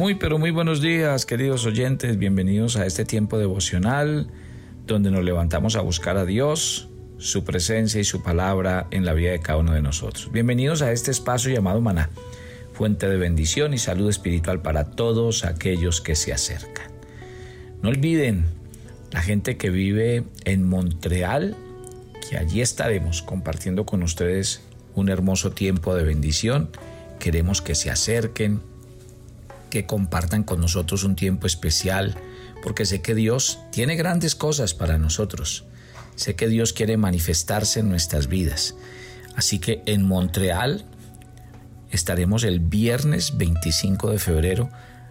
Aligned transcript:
Muy, 0.00 0.14
pero 0.14 0.38
muy 0.38 0.50
buenos 0.50 0.80
días, 0.80 1.26
queridos 1.26 1.66
oyentes. 1.66 2.16
Bienvenidos 2.16 2.76
a 2.76 2.86
este 2.86 3.04
tiempo 3.04 3.36
devocional 3.36 4.28
donde 4.86 5.10
nos 5.10 5.22
levantamos 5.22 5.76
a 5.76 5.82
buscar 5.82 6.16
a 6.16 6.24
Dios, 6.24 6.88
su 7.18 7.44
presencia 7.44 8.00
y 8.00 8.04
su 8.04 8.22
palabra 8.22 8.86
en 8.92 9.04
la 9.04 9.12
vida 9.12 9.32
de 9.32 9.40
cada 9.40 9.58
uno 9.58 9.74
de 9.74 9.82
nosotros. 9.82 10.32
Bienvenidos 10.32 10.80
a 10.80 10.90
este 10.90 11.10
espacio 11.10 11.52
llamado 11.52 11.82
Maná, 11.82 12.08
fuente 12.72 13.10
de 13.10 13.18
bendición 13.18 13.74
y 13.74 13.78
salud 13.78 14.08
espiritual 14.08 14.62
para 14.62 14.84
todos 14.84 15.44
aquellos 15.44 16.00
que 16.00 16.16
se 16.16 16.32
acercan. 16.32 16.90
No 17.82 17.90
olviden, 17.90 18.46
la 19.12 19.20
gente 19.20 19.58
que 19.58 19.68
vive 19.68 20.24
en 20.46 20.66
Montreal, 20.66 21.58
que 22.26 22.38
allí 22.38 22.62
estaremos 22.62 23.20
compartiendo 23.20 23.84
con 23.84 24.02
ustedes 24.02 24.62
un 24.94 25.10
hermoso 25.10 25.50
tiempo 25.50 25.94
de 25.94 26.04
bendición. 26.04 26.70
Queremos 27.18 27.60
que 27.60 27.74
se 27.74 27.90
acerquen, 27.90 28.62
que 29.70 29.86
compartan 29.86 30.42
con 30.42 30.60
nosotros 30.60 31.04
un 31.04 31.16
tiempo 31.16 31.46
especial, 31.46 32.16
porque 32.62 32.84
sé 32.84 33.00
que 33.00 33.14
Dios 33.14 33.60
tiene 33.70 33.96
grandes 33.96 34.34
cosas 34.34 34.74
para 34.74 34.98
nosotros. 34.98 35.64
Sé 36.16 36.36
que 36.36 36.48
Dios 36.48 36.72
quiere 36.72 36.96
manifestarse 36.96 37.80
en 37.80 37.88
nuestras 37.88 38.26
vidas. 38.26 38.74
Así 39.36 39.58
que 39.58 39.82
en 39.86 40.06
Montreal 40.06 40.84
estaremos 41.90 42.44
el 42.44 42.60
viernes 42.60 43.38
25 43.38 44.10
de 44.10 44.18
febrero 44.18 44.70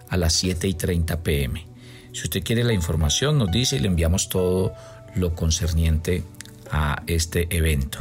a 0.09 0.17
las 0.17 0.33
7 0.33 0.67
y 0.67 0.73
30 0.75 1.23
pm. 1.23 1.65
Si 2.11 2.23
usted 2.23 2.43
quiere 2.43 2.63
la 2.63 2.73
información, 2.73 3.37
nos 3.37 3.51
dice 3.51 3.77
y 3.77 3.79
le 3.79 3.87
enviamos 3.87 4.29
todo 4.29 4.73
lo 5.15 5.35
concerniente 5.35 6.23
a 6.71 7.01
este 7.07 7.47
evento. 7.55 7.99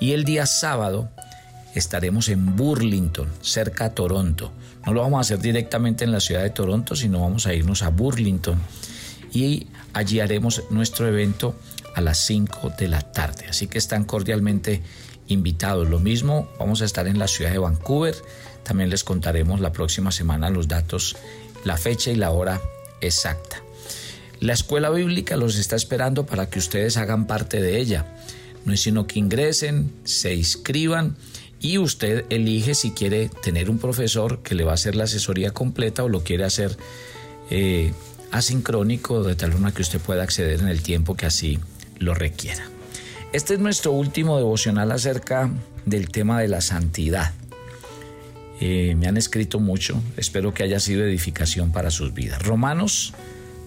Y 0.00 0.12
el 0.12 0.24
día 0.24 0.46
sábado 0.46 1.10
estaremos 1.78 2.28
en 2.28 2.56
Burlington, 2.56 3.28
cerca 3.40 3.86
a 3.86 3.94
Toronto. 3.94 4.52
No 4.86 4.92
lo 4.92 5.02
vamos 5.02 5.18
a 5.18 5.20
hacer 5.20 5.38
directamente 5.40 6.04
en 6.04 6.12
la 6.12 6.20
ciudad 6.20 6.42
de 6.42 6.50
Toronto, 6.50 6.96
sino 6.96 7.20
vamos 7.20 7.46
a 7.46 7.54
irnos 7.54 7.82
a 7.82 7.90
Burlington 7.90 8.58
y 9.32 9.66
allí 9.92 10.20
haremos 10.20 10.64
nuestro 10.70 11.06
evento 11.08 11.54
a 11.94 12.00
las 12.00 12.24
5 12.26 12.72
de 12.78 12.88
la 12.88 13.00
tarde. 13.00 13.46
Así 13.48 13.66
que 13.66 13.78
están 13.78 14.04
cordialmente 14.04 14.82
invitados. 15.28 15.88
Lo 15.88 15.98
mismo, 15.98 16.48
vamos 16.58 16.82
a 16.82 16.84
estar 16.84 17.06
en 17.06 17.18
la 17.18 17.28
ciudad 17.28 17.50
de 17.50 17.58
Vancouver. 17.58 18.14
También 18.62 18.90
les 18.90 19.04
contaremos 19.04 19.60
la 19.60 19.72
próxima 19.72 20.12
semana 20.12 20.50
los 20.50 20.68
datos, 20.68 21.16
la 21.64 21.76
fecha 21.76 22.10
y 22.10 22.16
la 22.16 22.30
hora 22.30 22.60
exacta. 23.00 23.62
La 24.40 24.52
escuela 24.52 24.90
bíblica 24.90 25.36
los 25.36 25.56
está 25.56 25.76
esperando 25.76 26.24
para 26.24 26.48
que 26.48 26.58
ustedes 26.58 26.96
hagan 26.96 27.26
parte 27.26 27.60
de 27.60 27.78
ella. 27.78 28.06
No 28.64 28.72
es 28.72 28.80
sino 28.82 29.06
que 29.06 29.18
ingresen, 29.18 29.92
se 30.04 30.34
inscriban 30.34 31.16
y 31.60 31.78
usted 31.78 32.24
elige 32.30 32.74
si 32.74 32.92
quiere 32.92 33.28
tener 33.28 33.70
un 33.70 33.78
profesor 33.78 34.42
que 34.42 34.54
le 34.54 34.64
va 34.64 34.72
a 34.72 34.74
hacer 34.74 34.94
la 34.94 35.04
asesoría 35.04 35.50
completa 35.50 36.04
o 36.04 36.08
lo 36.08 36.22
quiere 36.22 36.44
hacer 36.44 36.76
eh, 37.50 37.92
asincrónico 38.30 39.22
de 39.24 39.34
tal 39.34 39.52
forma 39.52 39.72
que 39.72 39.82
usted 39.82 40.00
pueda 40.00 40.22
acceder 40.22 40.60
en 40.60 40.68
el 40.68 40.82
tiempo 40.82 41.16
que 41.16 41.26
así 41.26 41.58
lo 41.98 42.14
requiera. 42.14 42.64
Este 43.32 43.54
es 43.54 43.60
nuestro 43.60 43.92
último 43.92 44.36
devocional 44.36 44.92
acerca 44.92 45.50
del 45.84 46.10
tema 46.10 46.40
de 46.40 46.48
la 46.48 46.60
santidad. 46.60 47.32
Eh, 48.60 48.94
me 48.96 49.06
han 49.06 49.16
escrito 49.16 49.60
mucho, 49.60 50.02
espero 50.16 50.52
que 50.52 50.62
haya 50.62 50.80
sido 50.80 51.04
edificación 51.04 51.72
para 51.72 51.90
sus 51.90 52.14
vidas. 52.14 52.42
Romanos 52.42 53.14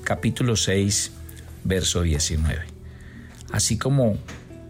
capítulo 0.03 0.55
6, 0.55 1.11
verso 1.64 2.02
19. 2.02 2.61
Así 3.52 3.78
como 3.78 4.17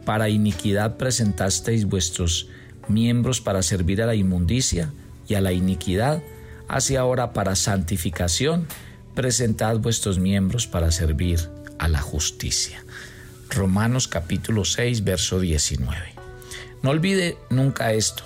para 0.05 0.29
iniquidad 0.29 0.97
presentasteis 0.97 1.85
vuestros 1.85 2.47
miembros 2.87 3.41
para 3.41 3.63
servir 3.63 4.01
a 4.01 4.05
la 4.05 4.15
inmundicia 4.15 4.91
y 5.27 5.35
a 5.35 5.41
la 5.41 5.51
iniquidad, 5.51 6.21
así 6.67 6.95
ahora 6.95 7.33
para 7.33 7.55
santificación, 7.55 8.67
presentad 9.15 9.77
vuestros 9.77 10.19
miembros 10.19 10.67
para 10.67 10.91
servir 10.91 11.49
a 11.79 11.87
la 11.87 12.01
justicia. 12.01 12.83
Romanos 13.49 14.07
capítulo 14.07 14.65
6, 14.65 15.03
verso 15.03 15.39
19. 15.39 15.97
No 16.81 16.89
olvide 16.89 17.37
nunca 17.49 17.93
esto. 17.93 18.23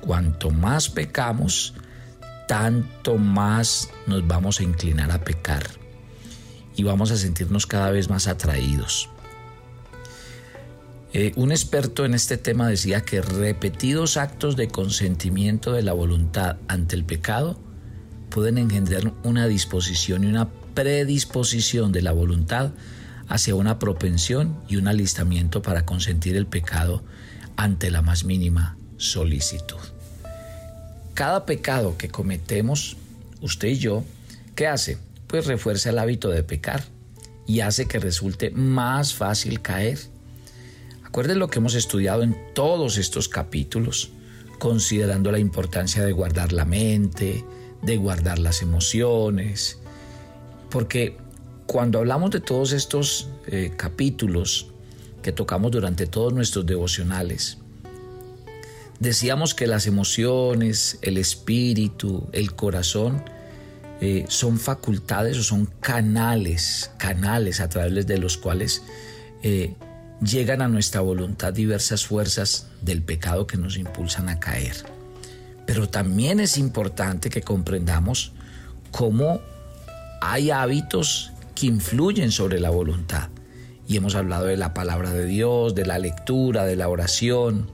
Cuanto 0.00 0.50
más 0.50 0.88
pecamos, 0.88 1.74
tanto 2.46 3.16
más 3.16 3.90
nos 4.06 4.26
vamos 4.26 4.60
a 4.60 4.64
inclinar 4.64 5.10
a 5.10 5.22
pecar 5.24 5.64
y 6.76 6.82
vamos 6.82 7.10
a 7.10 7.16
sentirnos 7.16 7.66
cada 7.66 7.90
vez 7.90 8.08
más 8.08 8.26
atraídos. 8.26 9.08
Eh, 11.12 11.32
un 11.34 11.50
experto 11.50 12.04
en 12.04 12.14
este 12.14 12.36
tema 12.36 12.68
decía 12.68 13.00
que 13.00 13.20
repetidos 13.20 14.16
actos 14.16 14.54
de 14.54 14.68
consentimiento 14.68 15.72
de 15.72 15.82
la 15.82 15.92
voluntad 15.92 16.56
ante 16.68 16.94
el 16.94 17.04
pecado 17.04 17.58
pueden 18.30 18.58
engendrar 18.58 19.12
una 19.24 19.48
disposición 19.48 20.22
y 20.22 20.28
una 20.28 20.48
predisposición 20.74 21.90
de 21.90 22.02
la 22.02 22.12
voluntad 22.12 22.70
hacia 23.28 23.56
una 23.56 23.80
propensión 23.80 24.56
y 24.68 24.76
un 24.76 24.86
alistamiento 24.86 25.62
para 25.62 25.84
consentir 25.84 26.36
el 26.36 26.46
pecado 26.46 27.02
ante 27.56 27.90
la 27.90 28.02
más 28.02 28.24
mínima 28.24 28.76
solicitud. 28.96 29.80
Cada 31.14 31.44
pecado 31.44 31.98
que 31.98 32.08
cometemos, 32.08 32.96
usted 33.40 33.68
y 33.68 33.78
yo, 33.78 34.04
¿qué 34.54 34.68
hace? 34.68 34.98
Pues 35.26 35.46
refuerza 35.46 35.90
el 35.90 35.98
hábito 35.98 36.28
de 36.28 36.44
pecar 36.44 36.84
y 37.48 37.60
hace 37.60 37.86
que 37.86 37.98
resulte 37.98 38.50
más 38.50 39.12
fácil 39.12 39.60
caer 39.60 39.98
Recuerden 41.10 41.40
lo 41.40 41.48
que 41.48 41.58
hemos 41.58 41.74
estudiado 41.74 42.22
en 42.22 42.36
todos 42.54 42.96
estos 42.96 43.28
capítulos, 43.28 44.12
considerando 44.60 45.32
la 45.32 45.40
importancia 45.40 46.04
de 46.04 46.12
guardar 46.12 46.52
la 46.52 46.64
mente, 46.64 47.44
de 47.82 47.96
guardar 47.96 48.38
las 48.38 48.62
emociones, 48.62 49.80
porque 50.70 51.16
cuando 51.66 51.98
hablamos 51.98 52.30
de 52.30 52.38
todos 52.38 52.70
estos 52.70 53.28
eh, 53.48 53.72
capítulos 53.76 54.68
que 55.20 55.32
tocamos 55.32 55.72
durante 55.72 56.06
todos 56.06 56.32
nuestros 56.32 56.64
devocionales, 56.64 57.58
decíamos 59.00 59.56
que 59.56 59.66
las 59.66 59.88
emociones, 59.88 61.00
el 61.02 61.18
espíritu, 61.18 62.28
el 62.30 62.54
corazón, 62.54 63.24
eh, 64.00 64.26
son 64.28 64.60
facultades 64.60 65.38
o 65.38 65.42
son 65.42 65.66
canales, 65.80 66.92
canales 66.98 67.58
a 67.58 67.68
través 67.68 68.06
de 68.06 68.18
los 68.18 68.36
cuales 68.36 68.84
eh, 69.42 69.74
llegan 70.20 70.62
a 70.62 70.68
nuestra 70.68 71.00
voluntad 71.00 71.52
diversas 71.52 72.04
fuerzas 72.06 72.66
del 72.82 73.02
pecado 73.02 73.46
que 73.46 73.56
nos 73.56 73.76
impulsan 73.76 74.28
a 74.28 74.38
caer. 74.38 74.76
Pero 75.66 75.88
también 75.88 76.40
es 76.40 76.58
importante 76.58 77.30
que 77.30 77.42
comprendamos 77.42 78.32
cómo 78.90 79.40
hay 80.20 80.50
hábitos 80.50 81.32
que 81.54 81.66
influyen 81.66 82.32
sobre 82.32 82.60
la 82.60 82.70
voluntad. 82.70 83.28
Y 83.86 83.96
hemos 83.96 84.14
hablado 84.14 84.46
de 84.46 84.56
la 84.56 84.74
palabra 84.74 85.12
de 85.12 85.26
Dios, 85.26 85.74
de 85.74 85.86
la 85.86 85.98
lectura, 85.98 86.64
de 86.64 86.76
la 86.76 86.88
oración. 86.88 87.70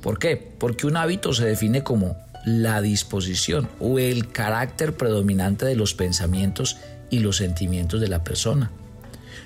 ¿Por 0.00 0.18
qué? 0.18 0.36
Porque 0.36 0.86
un 0.86 0.96
hábito 0.96 1.34
se 1.34 1.44
define 1.44 1.82
como 1.82 2.16
la 2.44 2.80
disposición 2.80 3.68
o 3.78 3.98
el 3.98 4.28
carácter 4.32 4.96
predominante 4.96 5.66
de 5.66 5.76
los 5.76 5.94
pensamientos 5.94 6.78
y 7.10 7.20
los 7.20 7.36
sentimientos 7.36 8.00
de 8.00 8.08
la 8.08 8.24
persona. 8.24 8.70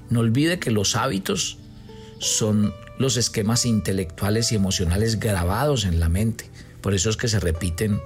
No 0.09 0.21
olvide 0.21 0.59
que 0.59 0.71
los 0.71 0.95
hábitos 0.95 1.59
son 2.19 2.75
los 2.99 3.17
esquemas 3.17 3.67
intelectuales 3.67 4.53
y 4.53 4.55
emocionales 4.55 5.21
grabados 5.21 5.85
en 5.85 6.01
la 6.01 6.09
mente. 6.09 6.49
Por 6.81 6.95
eso 6.95 7.11
es 7.11 7.17
que 7.17 7.29
se 7.29 7.41
repiten 7.41 8.01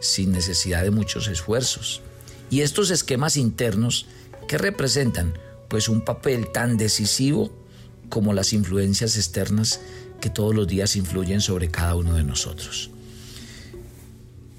sin 0.00 0.32
necesidad 0.32 0.82
de 0.82 0.90
muchos 0.90 1.28
esfuerzos. 1.28 2.02
Y 2.50 2.60
estos 2.60 2.90
esquemas 2.90 3.36
internos, 3.36 4.06
¿qué 4.48 4.58
representan? 4.58 5.34
Pues 5.68 5.88
un 5.88 6.02
papel 6.04 6.52
tan 6.52 6.76
decisivo 6.76 7.50
como 8.10 8.32
las 8.32 8.52
influencias 8.52 9.16
externas 9.16 9.80
que 10.20 10.30
todos 10.30 10.54
los 10.54 10.66
días 10.66 10.96
influyen 10.96 11.40
sobre 11.40 11.68
cada 11.68 11.94
uno 11.94 12.14
de 12.14 12.22
nosotros. 12.22 12.90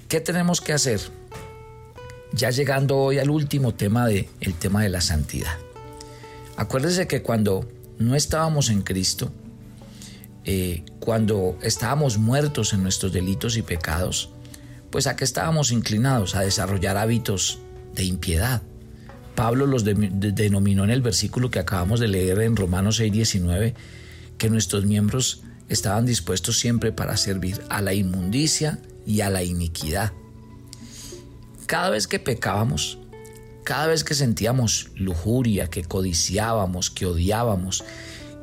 ¿Qué 0.08 0.20
tenemos 0.20 0.60
que 0.60 0.72
hacer? 0.72 1.00
Ya 2.32 2.50
llegando 2.50 2.96
hoy 2.96 3.18
al 3.18 3.30
último 3.30 3.74
tema 3.74 4.06
de 4.06 4.28
el 4.40 4.54
tema 4.54 4.82
de 4.82 4.88
la 4.88 5.00
santidad. 5.00 5.58
Acuérdese 6.56 7.06
que 7.06 7.22
cuando 7.22 7.68
no 7.98 8.14
estábamos 8.14 8.70
en 8.70 8.82
Cristo, 8.82 9.32
eh, 10.44 10.84
cuando 11.00 11.58
estábamos 11.62 12.18
muertos 12.18 12.72
en 12.72 12.82
nuestros 12.82 13.12
delitos 13.12 13.56
y 13.56 13.62
pecados, 13.62 14.30
pues 14.90 15.06
a 15.06 15.16
qué 15.16 15.24
estábamos 15.24 15.72
inclinados 15.72 16.36
a 16.36 16.40
desarrollar 16.40 16.96
hábitos 16.96 17.58
de 17.94 18.04
impiedad. 18.04 18.62
Pablo 19.34 19.66
los 19.66 19.84
denominó 19.84 20.84
en 20.84 20.90
el 20.90 21.02
versículo 21.02 21.50
que 21.50 21.58
acabamos 21.58 22.00
de 22.00 22.08
leer 22.08 22.40
en 22.40 22.56
Romanos 22.56 23.00
6:19, 23.00 23.74
que 24.38 24.48
nuestros 24.48 24.86
miembros 24.86 25.42
estaban 25.68 26.06
dispuestos 26.06 26.58
siempre 26.58 26.92
para 26.92 27.16
servir 27.16 27.60
a 27.68 27.82
la 27.82 27.92
inmundicia 27.92 28.78
y 29.04 29.20
a 29.20 29.30
la 29.30 29.42
iniquidad. 29.42 30.12
Cada 31.66 31.90
vez 31.90 32.06
que 32.06 32.20
pecábamos, 32.20 32.98
cada 33.66 33.88
vez 33.88 34.04
que 34.04 34.14
sentíamos 34.14 34.90
lujuria, 34.94 35.66
que 35.66 35.82
codiciábamos, 35.82 36.88
que 36.88 37.04
odiábamos, 37.04 37.82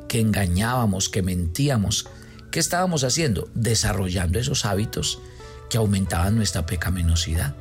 que 0.06 0.20
engañábamos, 0.20 1.08
que 1.08 1.22
mentíamos, 1.22 2.08
¿qué 2.50 2.60
estábamos 2.60 3.04
haciendo? 3.04 3.48
Desarrollando 3.54 4.38
esos 4.38 4.66
hábitos 4.66 5.20
que 5.70 5.78
aumentaban 5.78 6.36
nuestra 6.36 6.66
pecaminosidad. 6.66 7.56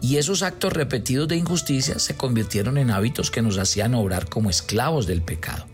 Y 0.00 0.16
esos 0.16 0.42
actos 0.42 0.72
repetidos 0.72 1.28
de 1.28 1.36
injusticia 1.36 1.98
se 1.98 2.16
convirtieron 2.16 2.78
en 2.78 2.90
hábitos 2.90 3.30
que 3.30 3.42
nos 3.42 3.58
hacían 3.58 3.94
obrar 3.94 4.30
como 4.30 4.48
esclavos 4.48 5.06
del 5.06 5.20
pecado. 5.20 5.66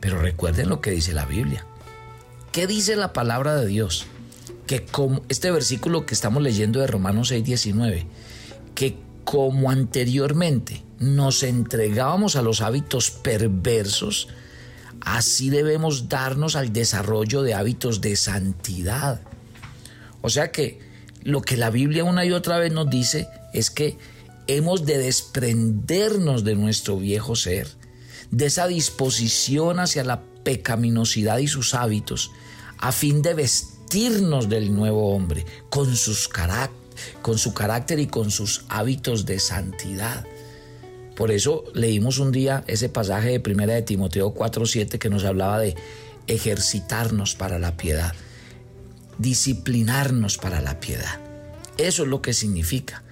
Pero 0.00 0.22
recuerden 0.22 0.70
lo 0.70 0.80
que 0.80 0.90
dice 0.90 1.12
la 1.12 1.26
Biblia. 1.26 1.66
¿Qué 2.50 2.66
dice 2.66 2.96
la 2.96 3.12
palabra 3.12 3.56
de 3.56 3.66
Dios? 3.66 4.06
Que 4.66 4.86
como 4.86 5.20
este 5.28 5.50
versículo 5.50 6.06
que 6.06 6.14
estamos 6.14 6.42
leyendo 6.42 6.80
de 6.80 6.86
Romanos 6.86 7.30
6:19, 7.30 8.06
que 8.74 9.09
como 9.30 9.70
anteriormente 9.70 10.82
nos 10.98 11.44
entregábamos 11.44 12.34
a 12.34 12.42
los 12.42 12.62
hábitos 12.62 13.12
perversos, 13.12 14.26
así 15.00 15.50
debemos 15.50 16.08
darnos 16.08 16.56
al 16.56 16.72
desarrollo 16.72 17.42
de 17.42 17.54
hábitos 17.54 18.00
de 18.00 18.16
santidad. 18.16 19.20
O 20.20 20.30
sea 20.30 20.50
que 20.50 20.80
lo 21.22 21.42
que 21.42 21.56
la 21.56 21.70
Biblia 21.70 22.02
una 22.02 22.24
y 22.24 22.32
otra 22.32 22.58
vez 22.58 22.72
nos 22.72 22.90
dice 22.90 23.28
es 23.52 23.70
que 23.70 23.96
hemos 24.48 24.84
de 24.84 24.98
desprendernos 24.98 26.42
de 26.42 26.56
nuestro 26.56 26.96
viejo 26.96 27.36
ser, 27.36 27.68
de 28.32 28.46
esa 28.46 28.66
disposición 28.66 29.78
hacia 29.78 30.02
la 30.02 30.22
pecaminosidad 30.42 31.38
y 31.38 31.46
sus 31.46 31.74
hábitos, 31.74 32.32
a 32.78 32.90
fin 32.90 33.22
de 33.22 33.34
vestirnos 33.34 34.48
del 34.48 34.74
nuevo 34.74 35.14
hombre, 35.14 35.46
con, 35.68 35.94
sus 35.94 36.26
con 37.22 37.38
su 37.38 37.54
carácter 37.54 37.98
y 37.98 38.06
con 38.06 38.30
sus 38.30 38.64
hábitos 38.68 39.26
de 39.26 39.38
santidad. 39.38 40.26
Por 41.16 41.30
eso 41.30 41.64
leímos 41.74 42.18
un 42.18 42.32
día 42.32 42.64
ese 42.66 42.88
pasaje 42.88 43.30
de 43.30 43.40
Primera 43.40 43.74
de 43.74 43.82
Timoteo 43.82 44.34
4:7 44.34 44.98
que 44.98 45.10
nos 45.10 45.24
hablaba 45.24 45.58
de 45.58 45.74
ejercitarnos 46.26 47.34
para 47.34 47.58
la 47.58 47.76
piedad, 47.76 48.14
disciplinarnos 49.18 50.38
para 50.38 50.60
la 50.60 50.80
piedad. 50.80 51.20
Eso 51.76 52.02
es 52.04 52.08
lo 52.08 52.22
que 52.22 52.32
significa 52.32 53.02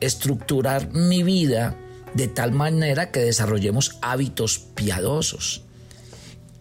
estructurar 0.00 0.92
mi 0.92 1.22
vida 1.22 1.76
de 2.14 2.26
tal 2.26 2.52
manera 2.52 3.10
que 3.10 3.20
desarrollemos 3.20 3.98
hábitos 4.02 4.58
piadosos. 4.58 5.62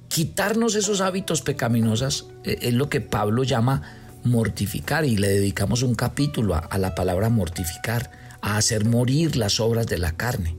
Quitarnos 0.08 0.76
esos 0.76 1.02
hábitos 1.02 1.42
pecaminosos 1.42 2.28
eh, 2.44 2.60
es 2.62 2.74
lo 2.74 2.90
que 2.90 3.02
Pablo 3.02 3.44
llama 3.44 3.99
mortificar 4.24 5.06
y 5.06 5.18
le 5.18 5.30
dedicamos 5.30 5.82
un 5.82 5.96
capítulo 5.96 6.56
a, 6.56 6.78
la 6.78 6.96
palabra 6.96 7.30
mortificar, 7.30 8.12
a 8.42 8.58
hacer 8.58 8.86
morir 8.86 9.36
las 9.36 9.60
obras 9.60 9.88
de 9.88 9.98
la 9.98 10.14
carne. 10.14 10.56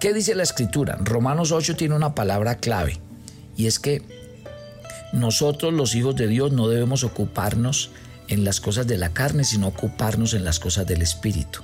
¿Qué 0.00 0.12
dice 0.12 0.34
la 0.34 0.42
escritura? 0.42 0.98
Romanos 1.00 1.52
8 1.52 1.76
tiene 1.76 1.94
una 1.94 2.14
palabra 2.14 2.56
clave 2.56 3.00
y 3.56 3.66
es 3.66 3.78
que 3.78 4.02
nosotros 5.12 5.72
los 5.72 5.94
hijos 5.94 6.16
de 6.16 6.26
Dios 6.26 6.52
no 6.52 6.68
debemos 6.68 7.04
ocuparnos 7.04 7.90
en 8.28 8.44
las 8.44 8.60
cosas 8.60 8.86
de 8.86 8.98
la 8.98 9.10
carne, 9.10 9.44
sino 9.44 9.68
ocuparnos 9.68 10.34
en 10.34 10.44
las 10.44 10.60
cosas 10.60 10.86
del 10.86 11.02
Espíritu. 11.02 11.60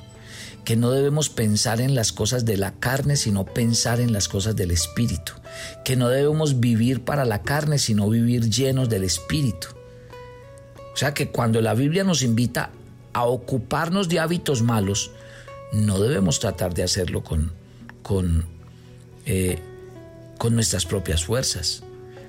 Que 0.65 0.77
no 0.77 0.93
debemos 0.93 1.29
pensar 1.29 1.81
en 1.81 1.95
las 1.95 2.13
cosas 2.13 2.45
de 2.45 2.57
la 2.57 2.73
carne, 2.73 3.17
sino 3.17 3.45
pensar 3.45 4.01
en 4.01 4.13
las 4.13 4.29
cosas 4.29 4.55
del 4.55 4.71
Espíritu. 4.71 5.33
Que 5.85 5.97
no 5.97 6.09
debemos 6.09 6.61
vivir 6.61 7.05
para 7.05 7.25
la 7.25 7.43
carne, 7.43 7.79
sino 7.79 8.09
vivir 8.09 8.49
llenos 8.49 8.89
del 8.89 9.03
Espíritu. 9.03 9.69
O 10.93 10.97
sea 10.97 11.15
que 11.15 11.29
cuando 11.29 11.61
la 11.61 11.75
Biblia 11.75 12.05
nos 12.05 12.23
invita 12.23 12.71
a 13.13 13.25
ocuparnos 13.25 14.09
de 14.09 14.21
hábitos 14.21 14.63
malos, 14.63 15.11
no 15.73 15.99
debemos 15.99 16.39
tratar 16.39 16.75
de 16.75 16.83
hacerlo 16.83 17.23
con, 17.23 17.53
con, 18.03 18.45
eh, 19.27 19.59
con 20.39 20.55
nuestras 20.55 20.85
propias 20.85 21.25
fuerzas. 21.25 21.83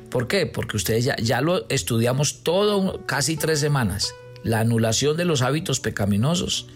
¿Por 0.09 0.27
qué? 0.27 0.45
Porque 0.45 0.77
ustedes 0.77 1.03
ya, 1.03 1.15
ya 1.17 1.41
lo 1.41 1.67
estudiamos 1.69 2.43
todo, 2.43 3.05
casi 3.05 3.35
tres 3.35 3.59
semanas. 3.59 4.13
La 4.43 4.59
anulación 4.59 5.17
de 5.17 5.25
los 5.25 5.41
hábitos 5.41 5.79
pecaminosos 5.79 6.67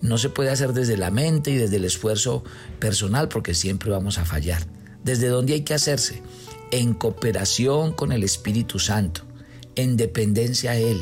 no 0.00 0.18
se 0.18 0.28
puede 0.28 0.50
hacer 0.50 0.72
desde 0.72 0.96
la 0.96 1.10
mente 1.10 1.50
y 1.50 1.56
desde 1.56 1.76
el 1.76 1.84
esfuerzo 1.84 2.44
personal 2.78 3.28
porque 3.28 3.54
siempre 3.54 3.90
vamos 3.90 4.18
a 4.18 4.24
fallar. 4.24 4.62
¿Desde 5.04 5.28
dónde 5.28 5.54
hay 5.54 5.62
que 5.62 5.74
hacerse? 5.74 6.22
En 6.70 6.94
cooperación 6.94 7.92
con 7.92 8.12
el 8.12 8.22
Espíritu 8.22 8.78
Santo, 8.78 9.22
en 9.78 9.96
dependencia 9.96 10.72
a 10.72 10.76
Él. 10.76 11.00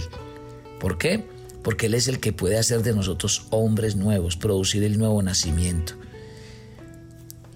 ¿Por 0.78 0.98
qué? 0.98 1.24
Porque 1.64 1.86
Él 1.86 1.94
es 1.94 2.06
el 2.06 2.20
que 2.20 2.32
puede 2.32 2.58
hacer 2.58 2.82
de 2.82 2.94
nosotros 2.94 3.46
hombres 3.50 3.96
nuevos, 3.96 4.36
producir 4.36 4.84
el 4.84 4.98
nuevo 4.98 5.20
nacimiento 5.22 5.94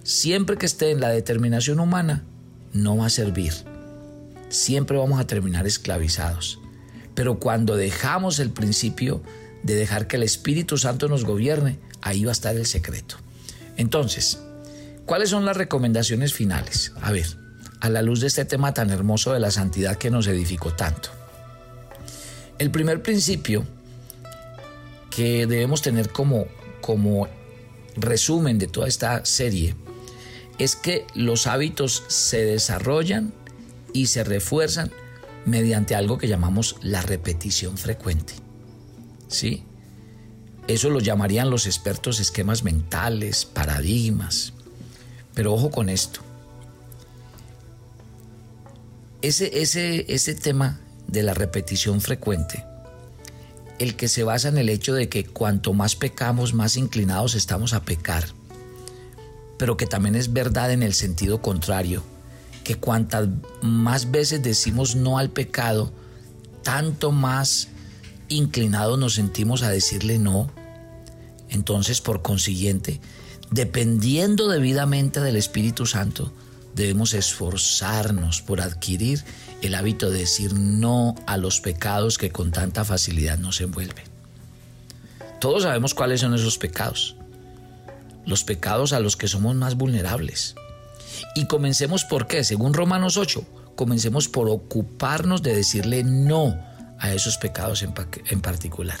siempre 0.03 0.57
que 0.57 0.65
esté 0.65 0.91
en 0.91 0.99
la 0.99 1.09
determinación 1.09 1.79
humana, 1.79 2.23
no 2.73 2.97
va 2.97 3.07
a 3.07 3.09
servir. 3.09 3.53
Siempre 4.49 4.97
vamos 4.97 5.19
a 5.19 5.27
terminar 5.27 5.65
esclavizados. 5.65 6.59
Pero 7.15 7.39
cuando 7.39 7.75
dejamos 7.75 8.39
el 8.39 8.51
principio 8.51 9.21
de 9.63 9.75
dejar 9.75 10.07
que 10.07 10.17
el 10.17 10.23
Espíritu 10.23 10.77
Santo 10.77 11.07
nos 11.07 11.25
gobierne, 11.25 11.79
ahí 12.01 12.25
va 12.25 12.31
a 12.31 12.33
estar 12.33 12.55
el 12.55 12.65
secreto. 12.65 13.15
Entonces, 13.77 14.39
¿cuáles 15.05 15.29
son 15.29 15.45
las 15.45 15.57
recomendaciones 15.57 16.33
finales? 16.33 16.93
A 17.01 17.11
ver, 17.11 17.27
a 17.81 17.89
la 17.89 18.01
luz 18.01 18.21
de 18.21 18.27
este 18.27 18.45
tema 18.45 18.73
tan 18.73 18.91
hermoso 18.91 19.33
de 19.33 19.39
la 19.39 19.51
santidad 19.51 19.97
que 19.97 20.11
nos 20.11 20.27
edificó 20.27 20.73
tanto. 20.73 21.09
El 22.59 22.69
primer 22.71 23.01
principio 23.01 23.65
que 25.09 25.47
debemos 25.47 25.81
tener 25.81 26.09
como, 26.09 26.45
como 26.79 27.27
resumen 27.97 28.59
de 28.59 28.67
toda 28.67 28.87
esta 28.87 29.25
serie 29.25 29.75
es 30.59 30.75
que 30.75 31.07
los 31.15 31.47
hábitos 31.47 32.03
se 32.07 32.45
desarrollan 32.45 33.33
y 33.93 34.07
se 34.07 34.23
refuerzan 34.23 34.91
mediante 35.45 35.95
algo 35.95 36.19
que 36.19 36.27
llamamos 36.27 36.75
la 36.81 37.01
repetición 37.01 37.79
frecuente. 37.79 38.33
¿Sí? 39.27 39.63
Eso 40.67 40.91
lo 40.91 40.99
llamarían 40.99 41.49
los 41.49 41.65
expertos 41.65 42.19
esquemas 42.19 42.63
mentales, 42.63 43.45
paradigmas. 43.45 44.53
Pero 45.33 45.53
ojo 45.53 45.71
con 45.71 45.89
esto. 45.89 46.21
Ese, 49.21 49.61
ese, 49.61 50.05
ese 50.13 50.35
tema 50.35 50.79
de 51.07 51.23
la 51.23 51.33
repetición 51.33 52.01
frecuente, 52.01 52.65
el 53.79 53.95
que 53.95 54.07
se 54.07 54.23
basa 54.23 54.49
en 54.49 54.57
el 54.57 54.69
hecho 54.69 54.93
de 54.93 55.09
que 55.09 55.25
cuanto 55.25 55.73
más 55.73 55.95
pecamos, 55.95 56.53
más 56.53 56.77
inclinados 56.77 57.35
estamos 57.35 57.73
a 57.73 57.83
pecar 57.83 58.25
pero 59.61 59.77
que 59.77 59.85
también 59.85 60.15
es 60.15 60.33
verdad 60.33 60.71
en 60.71 60.81
el 60.81 60.95
sentido 60.95 61.43
contrario, 61.43 62.01
que 62.63 62.77
cuantas 62.77 63.27
más 63.61 64.09
veces 64.09 64.41
decimos 64.41 64.95
no 64.95 65.19
al 65.19 65.29
pecado, 65.29 65.91
tanto 66.63 67.11
más 67.11 67.67
inclinados 68.27 68.97
nos 68.97 69.13
sentimos 69.13 69.61
a 69.61 69.69
decirle 69.69 70.17
no. 70.17 70.49
Entonces, 71.47 72.01
por 72.01 72.23
consiguiente, 72.23 73.01
dependiendo 73.51 74.47
debidamente 74.47 75.19
del 75.19 75.35
Espíritu 75.35 75.85
Santo, 75.85 76.33
debemos 76.75 77.13
esforzarnos 77.13 78.41
por 78.41 78.61
adquirir 78.61 79.23
el 79.61 79.75
hábito 79.75 80.09
de 80.09 80.19
decir 80.19 80.53
no 80.53 81.15
a 81.27 81.37
los 81.37 81.61
pecados 81.61 82.17
que 82.17 82.31
con 82.31 82.51
tanta 82.51 82.83
facilidad 82.85 83.37
nos 83.37 83.61
envuelven. 83.61 84.05
Todos 85.39 85.63
sabemos 85.63 85.93
cuáles 85.93 86.21
son 86.21 86.33
esos 86.33 86.57
pecados 86.57 87.15
los 88.25 88.43
pecados 88.43 88.93
a 88.93 88.99
los 88.99 89.17
que 89.17 89.27
somos 89.27 89.55
más 89.55 89.75
vulnerables. 89.75 90.55
Y 91.35 91.45
comencemos 91.45 92.03
por 92.05 92.27
qué, 92.27 92.43
según 92.43 92.73
Romanos 92.73 93.17
8, 93.17 93.43
comencemos 93.75 94.27
por 94.27 94.49
ocuparnos 94.49 95.41
de 95.41 95.55
decirle 95.55 96.03
no 96.03 96.59
a 96.99 97.13
esos 97.13 97.37
pecados 97.37 97.83
en, 97.83 97.93
en 98.29 98.41
particular. 98.41 98.97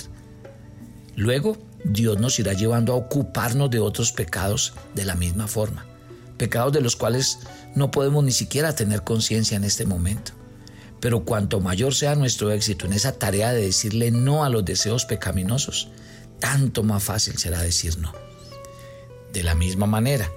Luego, 1.15 1.57
Dios 1.83 2.19
nos 2.19 2.39
irá 2.39 2.53
llevando 2.53 2.93
a 2.93 2.95
ocuparnos 2.95 3.69
de 3.69 3.79
otros 3.79 4.11
pecados 4.11 4.73
de 4.95 5.05
la 5.05 5.15
misma 5.15 5.47
forma, 5.47 5.85
pecados 6.41 6.73
de 6.73 6.81
los 6.81 6.95
cuales 6.95 7.37
no 7.75 7.91
podemos 7.91 8.23
ni 8.23 8.31
siquiera 8.31 8.73
tener 8.73 9.03
conciencia 9.03 9.55
en 9.55 9.63
este 9.63 9.85
momento. 9.85 10.31
Pero 10.99 11.23
cuanto 11.23 11.59
mayor 11.59 11.93
sea 11.93 12.15
nuestro 12.15 12.51
éxito 12.51 12.87
en 12.87 12.93
esa 12.93 13.11
tarea 13.11 13.53
de 13.53 13.61
decirle 13.61 14.09
no 14.09 14.43
a 14.43 14.49
los 14.49 14.65
deseos 14.65 15.05
pecaminosos, 15.05 15.89
tanto 16.39 16.81
más 16.81 17.03
fácil 17.03 17.37
será 17.37 17.61
decir 17.61 17.99
no. 17.99 18.11
De 19.31 19.43
la 19.43 19.53
misma 19.53 19.85
manera, 19.85 20.31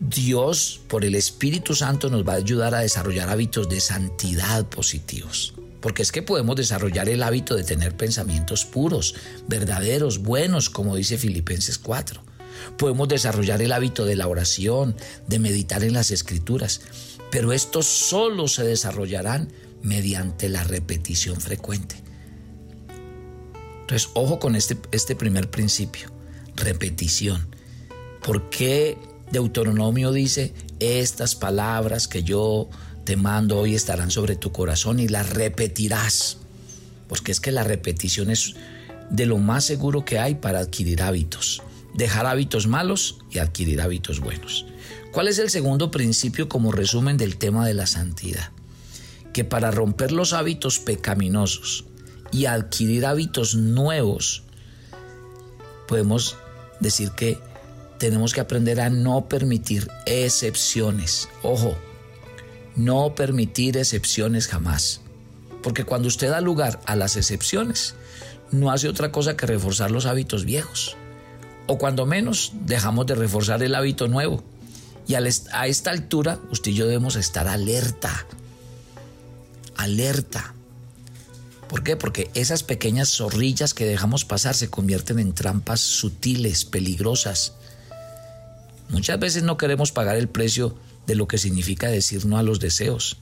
Dios 0.00 0.80
por 0.88 1.04
el 1.04 1.14
Espíritu 1.14 1.76
Santo 1.76 2.10
nos 2.10 2.26
va 2.26 2.32
a 2.32 2.38
ayudar 2.38 2.74
a 2.74 2.80
desarrollar 2.80 3.28
hábitos 3.28 3.68
de 3.68 3.78
santidad 3.78 4.66
positivos. 4.66 5.54
Porque 5.80 6.02
es 6.02 6.10
que 6.10 6.22
podemos 6.22 6.56
desarrollar 6.56 7.08
el 7.08 7.22
hábito 7.22 7.54
de 7.54 7.62
tener 7.62 7.96
pensamientos 7.96 8.64
puros, 8.64 9.14
verdaderos, 9.46 10.18
buenos, 10.18 10.70
como 10.70 10.96
dice 10.96 11.18
Filipenses 11.18 11.78
4. 11.78 12.29
Podemos 12.76 13.08
desarrollar 13.08 13.62
el 13.62 13.72
hábito 13.72 14.04
de 14.04 14.16
la 14.16 14.26
oración, 14.26 14.96
de 15.26 15.38
meditar 15.38 15.84
en 15.84 15.94
las 15.94 16.10
escrituras. 16.10 16.80
Pero 17.30 17.52
estos 17.52 17.86
solo 17.86 18.48
se 18.48 18.64
desarrollarán 18.64 19.52
mediante 19.82 20.48
la 20.48 20.64
repetición 20.64 21.40
frecuente. 21.40 21.96
Entonces, 23.80 24.10
ojo 24.14 24.38
con 24.38 24.56
este, 24.56 24.76
este 24.92 25.16
primer 25.16 25.50
principio 25.50 26.10
repetición. 26.60 27.48
¿Por 28.22 28.50
qué 28.50 28.98
Deuteronomio 29.32 30.12
dice, 30.12 30.52
estas 30.78 31.34
palabras 31.34 32.06
que 32.08 32.22
yo 32.22 32.68
te 33.04 33.16
mando 33.16 33.58
hoy 33.58 33.74
estarán 33.74 34.10
sobre 34.10 34.36
tu 34.36 34.52
corazón 34.52 35.00
y 35.00 35.08
las 35.08 35.30
repetirás? 35.30 36.38
Porque 37.08 37.32
es 37.32 37.40
que 37.40 37.50
la 37.50 37.64
repetición 37.64 38.30
es 38.30 38.54
de 39.10 39.26
lo 39.26 39.38
más 39.38 39.64
seguro 39.64 40.04
que 40.04 40.18
hay 40.18 40.36
para 40.36 40.60
adquirir 40.60 41.02
hábitos, 41.02 41.62
dejar 41.94 42.26
hábitos 42.26 42.66
malos 42.66 43.18
y 43.30 43.38
adquirir 43.38 43.80
hábitos 43.80 44.20
buenos. 44.20 44.66
¿Cuál 45.12 45.28
es 45.28 45.38
el 45.38 45.50
segundo 45.50 45.90
principio 45.90 46.48
como 46.48 46.72
resumen 46.72 47.16
del 47.16 47.36
tema 47.36 47.66
de 47.66 47.74
la 47.74 47.86
santidad? 47.86 48.50
Que 49.32 49.44
para 49.44 49.70
romper 49.70 50.12
los 50.12 50.32
hábitos 50.32 50.78
pecaminosos 50.78 51.84
y 52.32 52.46
adquirir 52.46 53.06
hábitos 53.06 53.54
nuevos, 53.54 54.44
podemos 55.88 56.36
decir 56.78 57.10
que 57.10 57.38
tenemos 57.98 58.32
que 58.32 58.40
aprender 58.40 58.80
a 58.80 58.88
no 58.88 59.28
permitir 59.28 59.88
excepciones. 60.06 61.28
Ojo, 61.42 61.76
no 62.76 63.14
permitir 63.14 63.76
excepciones 63.76 64.46
jamás. 64.46 65.00
Porque 65.62 65.84
cuando 65.84 66.08
usted 66.08 66.30
da 66.30 66.40
lugar 66.40 66.80
a 66.86 66.96
las 66.96 67.16
excepciones, 67.16 67.94
no 68.50 68.70
hace 68.70 68.88
otra 68.88 69.12
cosa 69.12 69.36
que 69.36 69.46
reforzar 69.46 69.90
los 69.90 70.06
hábitos 70.06 70.44
viejos. 70.44 70.96
O 71.70 71.78
cuando 71.78 72.04
menos, 72.04 72.50
dejamos 72.66 73.06
de 73.06 73.14
reforzar 73.14 73.62
el 73.62 73.76
hábito 73.76 74.08
nuevo. 74.08 74.42
Y 75.06 75.14
a 75.14 75.66
esta 75.68 75.92
altura, 75.92 76.40
usted 76.50 76.72
y 76.72 76.74
yo 76.74 76.86
debemos 76.86 77.14
estar 77.14 77.46
alerta. 77.46 78.26
Alerta. 79.76 80.52
¿Por 81.68 81.84
qué? 81.84 81.94
Porque 81.94 82.28
esas 82.34 82.64
pequeñas 82.64 83.10
zorrillas 83.10 83.72
que 83.72 83.86
dejamos 83.86 84.24
pasar 84.24 84.56
se 84.56 84.68
convierten 84.68 85.20
en 85.20 85.32
trampas 85.32 85.78
sutiles, 85.78 86.64
peligrosas. 86.64 87.52
Muchas 88.88 89.20
veces 89.20 89.44
no 89.44 89.56
queremos 89.56 89.92
pagar 89.92 90.16
el 90.16 90.28
precio 90.28 90.74
de 91.06 91.14
lo 91.14 91.28
que 91.28 91.38
significa 91.38 91.86
decir 91.86 92.26
no 92.26 92.36
a 92.36 92.42
los 92.42 92.58
deseos. 92.58 93.18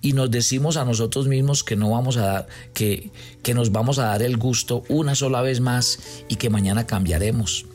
Y 0.00 0.12
nos 0.12 0.30
decimos 0.30 0.76
a 0.76 0.84
nosotros 0.84 1.26
mismos 1.26 1.64
que 1.64 1.76
no 1.76 1.90
vamos 1.90 2.16
a 2.16 2.26
dar, 2.26 2.46
que, 2.74 3.10
que 3.42 3.54
nos 3.54 3.72
vamos 3.72 3.98
a 3.98 4.06
dar 4.06 4.22
el 4.22 4.36
gusto 4.36 4.84
una 4.88 5.14
sola 5.14 5.42
vez 5.42 5.60
más 5.60 5.98
y 6.28 6.36
que 6.36 6.50
mañana 6.50 6.86
cambiaremos. 6.86 7.66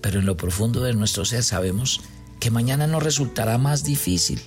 Pero 0.00 0.20
en 0.20 0.26
lo 0.26 0.36
profundo 0.36 0.82
de 0.82 0.94
nuestro 0.94 1.24
ser 1.24 1.42
sabemos 1.42 2.00
que 2.40 2.50
mañana 2.50 2.86
nos 2.86 3.02
resultará 3.02 3.58
más 3.58 3.84
difícil. 3.84 4.40